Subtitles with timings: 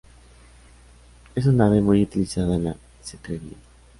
[1.35, 3.55] Es un ave muy utilizada en la cetrería.